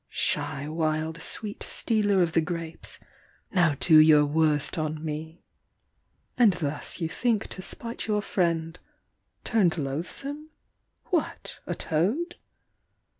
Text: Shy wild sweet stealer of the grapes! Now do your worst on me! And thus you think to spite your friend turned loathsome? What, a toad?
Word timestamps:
Shy 0.09 0.67
wild 0.67 1.21
sweet 1.21 1.61
stealer 1.61 2.23
of 2.23 2.31
the 2.31 2.41
grapes! 2.41 2.99
Now 3.51 3.75
do 3.79 3.99
your 3.99 4.25
worst 4.25 4.75
on 4.79 5.05
me! 5.05 5.43
And 6.39 6.53
thus 6.53 6.99
you 6.99 7.07
think 7.07 7.45
to 7.49 7.61
spite 7.61 8.07
your 8.07 8.23
friend 8.23 8.79
turned 9.43 9.77
loathsome? 9.77 10.49
What, 11.11 11.59
a 11.67 11.75
toad? 11.75 12.37